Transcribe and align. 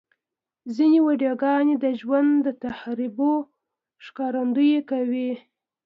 ځینې 0.75 0.99
ویډیوګانې 1.07 1.75
د 1.83 1.85
ژوند 1.99 2.31
د 2.45 2.47
تجربو 2.63 3.31
ښکارندویي 4.05 4.79
کوي. 4.91 5.31